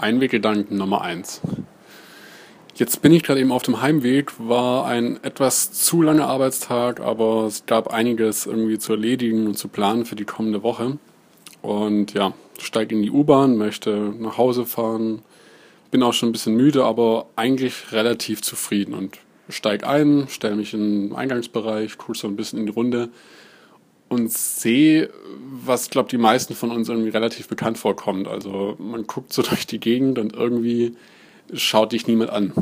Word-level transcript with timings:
Einweggedanken 0.00 0.78
Nummer 0.78 1.02
1. 1.02 1.42
Jetzt 2.74 3.02
bin 3.02 3.12
ich 3.12 3.22
gerade 3.22 3.40
eben 3.40 3.52
auf 3.52 3.62
dem 3.62 3.82
Heimweg, 3.82 4.32
war 4.38 4.86
ein 4.86 5.22
etwas 5.22 5.72
zu 5.72 6.00
langer 6.00 6.26
Arbeitstag, 6.26 7.00
aber 7.00 7.44
es 7.44 7.66
gab 7.66 7.92
einiges 7.92 8.46
irgendwie 8.46 8.78
zu 8.78 8.92
erledigen 8.92 9.46
und 9.46 9.58
zu 9.58 9.68
planen 9.68 10.06
für 10.06 10.16
die 10.16 10.24
kommende 10.24 10.62
Woche. 10.62 10.96
Und 11.60 12.14
ja, 12.14 12.32
steige 12.58 12.94
in 12.94 13.02
die 13.02 13.10
U-Bahn, 13.10 13.58
möchte 13.58 14.14
nach 14.18 14.38
Hause 14.38 14.64
fahren, 14.64 15.20
bin 15.90 16.02
auch 16.02 16.14
schon 16.14 16.30
ein 16.30 16.32
bisschen 16.32 16.56
müde, 16.56 16.84
aber 16.84 17.26
eigentlich 17.36 17.92
relativ 17.92 18.40
zufrieden 18.40 18.94
und 18.94 19.18
steige 19.50 19.86
ein, 19.86 20.28
stelle 20.30 20.56
mich 20.56 20.72
in 20.72 21.08
den 21.08 21.16
Eingangsbereich, 21.16 21.98
gucke 21.98 22.16
so 22.16 22.26
ein 22.26 22.36
bisschen 22.36 22.58
in 22.58 22.66
die 22.66 22.72
Runde 22.72 23.10
und 24.10 24.32
sehe, 24.32 25.08
was, 25.64 25.88
glaube 25.88 26.08
die 26.10 26.18
meisten 26.18 26.54
von 26.54 26.72
uns 26.72 26.88
irgendwie 26.88 27.10
relativ 27.10 27.46
bekannt 27.46 27.78
vorkommt. 27.78 28.26
Also 28.26 28.74
man 28.78 29.06
guckt 29.06 29.32
so 29.32 29.40
durch 29.48 29.66
die 29.66 29.80
Gegend 29.80 30.18
und 30.18 30.34
irgendwie 30.34 30.96
schaut 31.54 31.92
dich 31.92 32.06
niemand 32.06 32.30
an. 32.30 32.52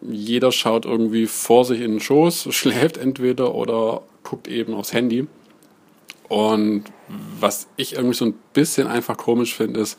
Jeder 0.00 0.52
schaut 0.52 0.86
irgendwie 0.86 1.26
vor 1.26 1.64
sich 1.64 1.80
in 1.80 1.92
den 1.92 2.00
Schoß, 2.00 2.48
schläft 2.54 2.96
entweder 2.96 3.54
oder 3.54 4.02
guckt 4.22 4.48
eben 4.48 4.72
aufs 4.72 4.92
Handy. 4.92 5.26
Und 6.28 6.84
was 7.38 7.66
ich 7.76 7.94
irgendwie 7.94 8.14
so 8.14 8.24
ein 8.26 8.34
bisschen 8.54 8.86
einfach 8.86 9.16
komisch 9.16 9.54
finde, 9.54 9.80
ist, 9.80 9.98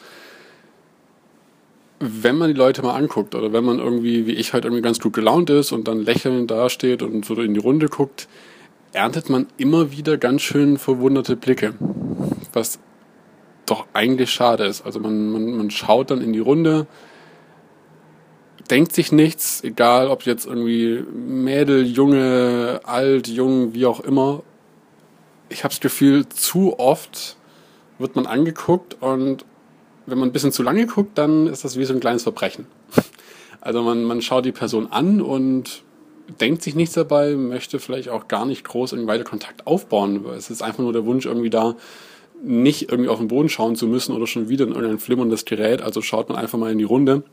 wenn 2.00 2.38
man 2.38 2.50
die 2.50 2.58
Leute 2.58 2.82
mal 2.82 2.96
anguckt 2.96 3.36
oder 3.36 3.52
wenn 3.52 3.64
man 3.66 3.80
irgendwie, 3.80 4.28
wie 4.28 4.34
ich 4.34 4.54
halt 4.54 4.64
irgendwie 4.64 4.82
ganz 4.82 5.00
gut 5.00 5.14
gelaunt 5.14 5.50
ist 5.50 5.72
und 5.72 5.88
dann 5.88 6.04
lächelnd 6.04 6.50
dasteht 6.50 7.02
und 7.04 7.26
so 7.26 7.36
in 7.36 7.54
die 7.54 7.60
Runde 7.60 7.88
guckt, 7.90 8.28
erntet 8.96 9.30
man 9.30 9.48
immer 9.58 9.92
wieder 9.92 10.18
ganz 10.18 10.42
schön 10.42 10.78
verwunderte 10.78 11.36
Blicke, 11.36 11.74
was 12.54 12.80
doch 13.66 13.86
eigentlich 13.94 14.32
schade 14.32 14.66
ist. 14.66 14.86
Also 14.86 15.00
man, 15.00 15.32
man, 15.32 15.58
man 15.58 15.72
schaut 15.72 16.12
dann 16.12 16.22
in 16.22 16.34
die 16.34 16.40
Runde, 16.40 16.88
denkt 18.70 18.94
sich 18.94 19.12
nichts, 19.12 19.64
egal 19.64 20.08
ob 20.08 20.24
jetzt 20.24 20.46
irgendwie 20.46 21.04
Mädel, 21.14 21.86
Junge, 21.86 22.82
alt, 22.84 23.28
jung, 23.28 23.74
wie 23.74 23.86
auch 23.86 24.00
immer. 24.00 24.44
Ich 25.50 25.64
habe 25.64 25.74
das 25.74 25.82
Gefühl, 25.82 26.28
zu 26.30 26.80
oft 26.80 27.38
wird 28.00 28.16
man 28.16 28.26
angeguckt 28.26 28.98
und 29.02 29.46
wenn 30.06 30.18
man 30.18 30.30
ein 30.30 30.34
bisschen 30.34 30.52
zu 30.52 30.64
lange 30.64 30.86
guckt, 30.86 31.18
dann 31.18 31.48
ist 31.48 31.64
das 31.66 31.78
wie 31.78 31.86
so 31.86 31.94
ein 31.94 32.00
kleines 32.00 32.24
Verbrechen. 32.24 32.68
Also 33.62 33.82
man, 33.82 34.04
man 34.04 34.22
schaut 34.22 34.46
die 34.46 34.52
Person 34.52 34.92
an 34.92 35.22
und 35.22 35.84
denkt 36.40 36.64
sich 36.64 36.76
nichts 36.76 36.96
dabei, 36.96 37.36
möchte 37.36 37.80
vielleicht 37.80 38.10
auch 38.10 38.28
gar 38.28 38.46
nicht 38.46 38.64
groß 38.64 38.94
irgendwie 38.94 39.10
weiter 39.10 39.24
Kontakt 39.24 39.68
aufbauen. 39.68 40.26
Es 40.38 40.50
ist 40.50 40.62
einfach 40.62 40.80
nur 40.80 40.94
der 40.94 41.06
Wunsch 41.06 41.26
irgendwie 41.26 41.50
da, 41.50 41.76
nicht 42.44 42.90
irgendwie 42.92 43.10
auf 43.10 43.20
den 43.20 43.28
Boden 43.28 43.50
schauen 43.50 43.76
zu 43.76 43.88
müssen 43.88 44.16
oder 44.16 44.28
schon 44.28 44.50
wieder 44.50 44.66
in 44.66 44.74
irgendein 44.74 45.00
flimmerndes 45.00 45.46
Gerät. 45.46 45.82
Also 45.82 46.02
schaut 46.02 46.30
man 46.30 46.38
einfach 46.38 46.60
mal 46.60 46.72
in 46.72 46.78
die 46.78 46.84
Runde. 46.84 47.24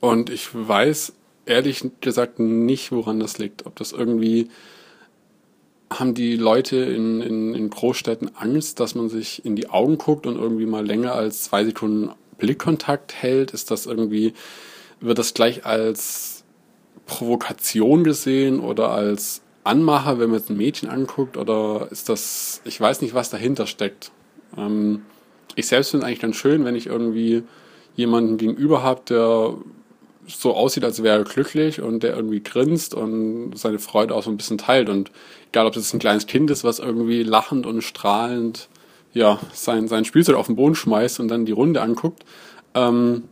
Und 0.00 0.30
ich 0.30 0.48
weiß 0.52 1.12
ehrlich 1.46 1.84
gesagt 2.00 2.38
nicht, 2.38 2.92
woran 2.92 3.20
das 3.20 3.38
liegt. 3.38 3.66
Ob 3.66 3.76
das 3.76 3.92
irgendwie 3.92 4.48
haben 5.90 6.14
die 6.14 6.36
Leute 6.36 6.76
in, 6.76 7.20
in, 7.20 7.54
in 7.54 7.70
Großstädten 7.70 8.34
Angst, 8.36 8.80
dass 8.80 8.94
man 8.94 9.08
sich 9.08 9.44
in 9.44 9.56
die 9.56 9.68
Augen 9.68 9.98
guckt 9.98 10.26
und 10.26 10.36
irgendwie 10.36 10.66
mal 10.66 10.86
länger 10.86 11.14
als 11.14 11.44
zwei 11.44 11.64
Sekunden 11.64 12.10
Blickkontakt 12.38 13.14
hält? 13.14 13.52
Ist 13.52 13.70
das 13.70 13.86
irgendwie, 13.86 14.32
wird 15.00 15.18
das 15.18 15.34
gleich 15.34 15.66
als 15.66 16.41
Provokation 17.06 18.04
gesehen 18.04 18.60
oder 18.60 18.90
als 18.90 19.42
Anmacher, 19.64 20.18
wenn 20.18 20.30
man 20.30 20.38
jetzt 20.38 20.50
ein 20.50 20.56
Mädchen 20.56 20.88
anguckt? 20.88 21.36
Oder 21.36 21.88
ist 21.90 22.08
das, 22.08 22.62
ich 22.64 22.80
weiß 22.80 23.00
nicht, 23.00 23.14
was 23.14 23.30
dahinter 23.30 23.66
steckt. 23.66 24.10
Ähm, 24.56 25.02
ich 25.54 25.66
selbst 25.66 25.90
finde 25.90 26.04
es 26.04 26.08
eigentlich 26.08 26.20
ganz 26.20 26.36
schön, 26.36 26.64
wenn 26.64 26.76
ich 26.76 26.86
irgendwie 26.86 27.42
jemanden 27.94 28.38
gegenüber 28.38 28.82
habe, 28.82 29.02
der 29.08 29.54
so 30.26 30.54
aussieht, 30.54 30.84
als 30.84 31.02
wäre 31.02 31.18
er 31.18 31.24
glücklich 31.24 31.80
und 31.80 32.02
der 32.02 32.14
irgendwie 32.14 32.42
grinst 32.42 32.94
und 32.94 33.52
seine 33.56 33.78
Freude 33.78 34.14
auch 34.14 34.22
so 34.22 34.30
ein 34.30 34.36
bisschen 34.36 34.58
teilt. 34.58 34.88
Und 34.88 35.10
egal, 35.50 35.66
ob 35.66 35.76
es 35.76 35.92
ein 35.92 35.98
kleines 35.98 36.26
Kind 36.26 36.50
ist, 36.50 36.64
was 36.64 36.78
irgendwie 36.78 37.22
lachend 37.22 37.66
und 37.66 37.82
strahlend 37.82 38.68
ja, 39.12 39.38
sein, 39.52 39.88
sein 39.88 40.04
Spielzeug 40.04 40.36
auf 40.36 40.46
den 40.46 40.56
Boden 40.56 40.74
schmeißt 40.74 41.20
und 41.20 41.28
dann 41.28 41.44
die 41.44 41.52
Runde 41.52 41.82
anguckt, 41.82 42.24
ähm, 42.74 43.24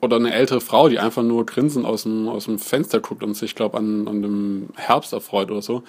oder 0.00 0.16
eine 0.16 0.32
ältere 0.32 0.60
Frau, 0.60 0.88
die 0.88 0.98
einfach 0.98 1.22
nur 1.22 1.44
grinsend 1.46 1.84
aus 1.84 2.04
dem, 2.04 2.28
aus 2.28 2.44
dem 2.44 2.58
Fenster 2.58 3.00
guckt 3.00 3.22
und 3.22 3.34
sich, 3.34 3.54
glaube 3.54 3.78
an, 3.78 4.06
an 4.06 4.22
dem 4.22 4.68
Herbst 4.76 5.12
erfreut 5.12 5.50
oder 5.50 5.62
so. 5.62 5.82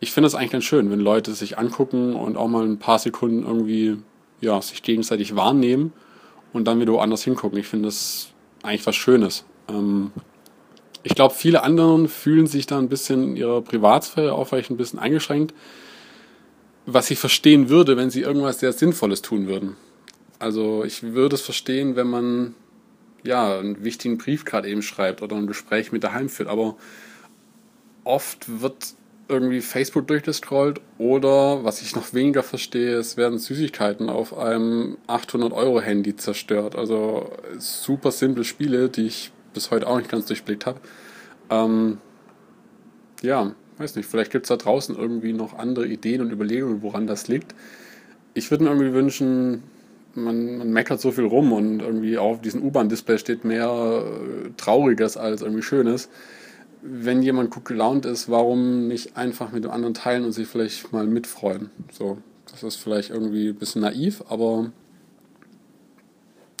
Ich 0.00 0.12
finde 0.12 0.26
das 0.26 0.34
eigentlich 0.34 0.52
ganz 0.52 0.64
schön, 0.64 0.90
wenn 0.90 1.00
Leute 1.00 1.32
sich 1.32 1.58
angucken 1.58 2.14
und 2.14 2.36
auch 2.36 2.48
mal 2.48 2.64
ein 2.64 2.78
paar 2.78 2.98
Sekunden 2.98 3.44
irgendwie 3.46 3.96
ja, 4.40 4.60
sich 4.60 4.82
gegenseitig 4.82 5.34
wahrnehmen 5.34 5.92
und 6.52 6.66
dann 6.66 6.80
wieder 6.80 6.92
woanders 6.92 7.24
hingucken. 7.24 7.58
Ich 7.58 7.66
finde 7.66 7.88
das 7.88 8.28
eigentlich 8.62 8.86
was 8.86 8.96
Schönes. 8.96 9.44
Ähm, 9.68 10.10
ich 11.02 11.14
glaube, 11.14 11.34
viele 11.34 11.62
anderen 11.62 12.08
fühlen 12.08 12.46
sich 12.46 12.66
da 12.66 12.78
ein 12.78 12.88
bisschen 12.88 13.22
in 13.22 13.36
ihrer 13.36 13.62
Privatsphäre 13.62 14.32
auch 14.32 14.48
vielleicht 14.48 14.70
ein 14.70 14.76
bisschen 14.76 14.98
eingeschränkt, 14.98 15.54
was 16.86 17.10
ich 17.10 17.18
verstehen 17.18 17.68
würde, 17.68 17.96
wenn 17.96 18.10
sie 18.10 18.22
irgendwas 18.22 18.60
sehr 18.60 18.72
Sinnvolles 18.72 19.22
tun 19.22 19.46
würden. 19.46 19.76
Also 20.38 20.84
ich 20.84 21.02
würde 21.02 21.36
es 21.36 21.42
verstehen, 21.42 21.96
wenn 21.96 22.08
man 22.08 22.54
ja, 23.24 23.58
einen 23.58 23.82
wichtigen 23.82 24.18
Brief 24.18 24.44
gerade 24.44 24.68
eben 24.68 24.82
schreibt 24.82 25.22
oder 25.22 25.36
ein 25.36 25.46
Gespräch 25.46 25.90
mit 25.90 26.04
daheim 26.04 26.28
führt. 26.28 26.48
Aber 26.48 26.76
oft 28.04 28.60
wird 28.60 28.94
irgendwie 29.28 29.62
Facebook 29.62 30.06
durchgescrollt 30.06 30.82
oder, 30.98 31.64
was 31.64 31.80
ich 31.80 31.96
noch 31.96 32.12
weniger 32.12 32.42
verstehe, 32.42 32.96
es 32.96 33.16
werden 33.16 33.38
Süßigkeiten 33.38 34.10
auf 34.10 34.36
einem 34.36 34.98
800-Euro-Handy 35.08 36.16
zerstört. 36.16 36.76
Also 36.76 37.32
super 37.58 38.12
simple 38.12 38.44
Spiele, 38.44 38.90
die 38.90 39.06
ich 39.06 39.32
bis 39.54 39.70
heute 39.70 39.86
auch 39.86 39.96
nicht 39.96 40.10
ganz 40.10 40.26
durchblickt 40.26 40.66
habe. 40.66 40.80
Ähm, 41.48 41.98
ja, 43.22 43.54
weiß 43.78 43.96
nicht, 43.96 44.06
vielleicht 44.06 44.30
gibt 44.30 44.44
es 44.44 44.48
da 44.48 44.56
draußen 44.56 44.94
irgendwie 44.94 45.32
noch 45.32 45.58
andere 45.58 45.86
Ideen 45.86 46.20
und 46.20 46.30
Überlegungen, 46.30 46.82
woran 46.82 47.06
das 47.06 47.28
liegt. 47.28 47.54
Ich 48.34 48.50
würde 48.50 48.64
mir 48.64 48.70
irgendwie 48.70 48.92
wünschen, 48.92 49.62
man, 50.14 50.58
man 50.58 50.70
meckert 50.70 51.00
so 51.00 51.10
viel 51.10 51.24
rum 51.24 51.52
und 51.52 51.80
irgendwie 51.80 52.18
auf 52.18 52.40
diesem 52.40 52.62
U-Bahn-Display 52.62 53.18
steht 53.18 53.44
mehr 53.44 53.68
äh, 53.68 54.50
Trauriges 54.56 55.16
als 55.16 55.42
irgendwie 55.42 55.62
Schönes. 55.62 56.08
Wenn 56.82 57.22
jemand 57.22 57.50
gut 57.50 57.64
gelaunt 57.64 58.04
ist, 58.06 58.28
warum 58.28 58.88
nicht 58.88 59.16
einfach 59.16 59.52
mit 59.52 59.64
dem 59.64 59.70
anderen 59.70 59.94
teilen 59.94 60.24
und 60.24 60.32
sich 60.32 60.46
vielleicht 60.46 60.92
mal 60.92 61.06
mitfreuen? 61.06 61.70
So, 61.90 62.18
das 62.50 62.62
ist 62.62 62.76
vielleicht 62.76 63.10
irgendwie 63.10 63.48
ein 63.48 63.56
bisschen 63.56 63.82
naiv, 63.82 64.22
aber 64.28 64.70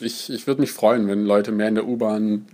ich, 0.00 0.30
ich 0.30 0.46
würde 0.46 0.60
mich 0.60 0.72
freuen, 0.72 1.06
wenn 1.08 1.24
Leute 1.24 1.52
mehr 1.52 1.68
in 1.68 1.74
der 1.74 1.86
U-Bahn 1.86 2.46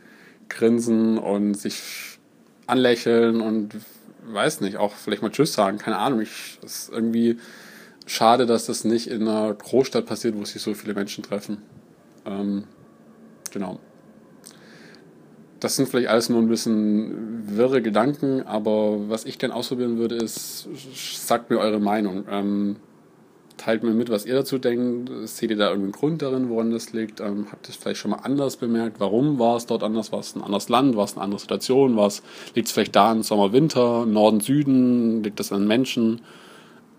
grinsen 0.48 1.16
und 1.16 1.54
sich 1.54 2.18
anlächeln 2.66 3.40
und 3.40 3.74
weiß 4.26 4.60
nicht, 4.60 4.76
auch 4.76 4.94
vielleicht 4.94 5.22
mal 5.22 5.30
Tschüss 5.30 5.52
sagen, 5.52 5.78
keine 5.78 5.98
Ahnung. 5.98 6.20
Ich, 6.20 6.58
ist 6.62 6.90
irgendwie 6.92 7.38
schade, 8.10 8.44
dass 8.44 8.66
das 8.66 8.84
nicht 8.84 9.06
in 9.06 9.22
einer 9.22 9.54
Großstadt 9.54 10.04
passiert, 10.04 10.36
wo 10.36 10.44
sich 10.44 10.60
so 10.60 10.74
viele 10.74 10.94
Menschen 10.94 11.22
treffen. 11.22 11.58
Ähm, 12.26 12.64
genau. 13.52 13.78
Das 15.60 15.76
sind 15.76 15.88
vielleicht 15.88 16.08
alles 16.08 16.28
nur 16.28 16.40
ein 16.40 16.48
bisschen 16.48 17.56
wirre 17.56 17.82
Gedanken, 17.82 18.42
aber 18.42 19.08
was 19.08 19.26
ich 19.26 19.38
gerne 19.38 19.54
ausprobieren 19.54 19.98
würde, 19.98 20.16
ist, 20.16 20.68
sagt 21.14 21.50
mir 21.50 21.58
eure 21.58 21.78
Meinung. 21.78 22.24
Ähm, 22.30 22.76
teilt 23.58 23.84
mir 23.84 23.92
mit, 23.92 24.08
was 24.08 24.26
ihr 24.26 24.34
dazu 24.34 24.58
denkt. 24.58 25.10
Seht 25.28 25.50
ihr 25.50 25.56
da 25.56 25.68
irgendeinen 25.68 25.92
Grund 25.92 26.22
darin, 26.22 26.48
woran 26.48 26.70
das 26.70 26.92
liegt? 26.92 27.20
Ähm, 27.20 27.46
habt 27.52 27.68
ihr 27.68 27.70
es 27.70 27.76
vielleicht 27.76 28.00
schon 28.00 28.10
mal 28.10 28.20
anders 28.22 28.56
bemerkt? 28.56 28.98
Warum 28.98 29.38
war 29.38 29.56
es 29.56 29.66
dort 29.66 29.84
anders? 29.84 30.10
War 30.10 30.20
es 30.20 30.34
ein 30.34 30.42
anderes 30.42 30.68
Land? 30.68 30.96
War 30.96 31.04
es 31.04 31.12
eine 31.12 31.22
andere 31.22 31.38
Situation? 31.38 31.94
liegt 32.54 32.66
es 32.66 32.72
vielleicht 32.72 32.96
da 32.96 33.12
in 33.12 33.22
Sommer, 33.22 33.52
Winter, 33.52 34.04
Norden, 34.06 34.40
Süden? 34.40 35.22
Liegt 35.22 35.38
das 35.38 35.52
an 35.52 35.68
Menschen? 35.68 36.22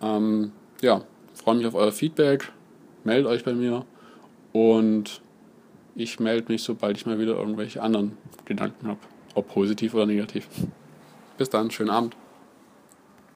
Ähm, 0.02 0.52
ja, 0.82 1.02
freue 1.34 1.56
mich 1.56 1.66
auf 1.66 1.76
euer 1.76 1.92
Feedback. 1.92 2.52
Meldet 3.04 3.28
euch 3.28 3.44
bei 3.44 3.54
mir 3.54 3.86
und 4.54 5.22
ich 5.96 6.20
melde 6.20 6.52
mich, 6.52 6.64
sobald 6.64 6.98
ich 6.98 7.06
mal 7.06 7.20
wieder 7.20 7.36
irgendwelche 7.36 7.82
anderen 7.82 8.18
Gedanken 8.46 8.88
habe, 8.88 9.00
ob 9.34 9.48
positiv 9.48 9.94
oder 9.94 10.06
negativ. 10.06 10.48
Bis 11.38 11.50
dann, 11.50 11.72
schönen 11.72 11.90
Abend. 11.90 12.16